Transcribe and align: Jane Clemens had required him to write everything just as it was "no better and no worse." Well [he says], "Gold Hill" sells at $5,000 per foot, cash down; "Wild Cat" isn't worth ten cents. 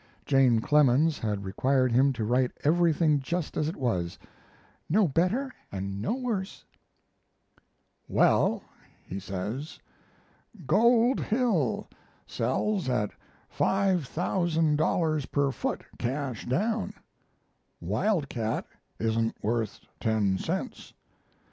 Jane 0.25 0.61
Clemens 0.61 1.19
had 1.19 1.45
required 1.45 1.91
him 1.91 2.11
to 2.13 2.23
write 2.25 2.49
everything 2.63 3.19
just 3.19 3.55
as 3.55 3.67
it 3.69 3.75
was 3.75 4.17
"no 4.89 5.07
better 5.07 5.53
and 5.71 6.01
no 6.01 6.15
worse." 6.15 6.65
Well 8.07 8.63
[he 9.05 9.19
says], 9.19 9.77
"Gold 10.65 11.19
Hill" 11.19 11.87
sells 12.25 12.89
at 12.89 13.11
$5,000 13.55 15.31
per 15.31 15.51
foot, 15.51 15.83
cash 15.99 16.47
down; 16.47 16.93
"Wild 17.79 18.27
Cat" 18.27 18.65
isn't 18.97 19.35
worth 19.43 19.81
ten 19.99 20.39
cents. 20.39 20.93